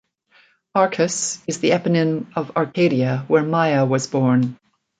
Arcas 0.75 1.43
is 1.45 1.59
the 1.59 1.69
eponym 1.69 2.25
of 2.35 2.57
Arcadia, 2.57 3.23
where 3.27 3.43
Maia 3.43 3.85
was 3.85 4.07
born. 4.07 4.57